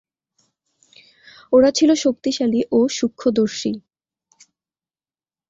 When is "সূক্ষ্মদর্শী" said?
2.89-3.71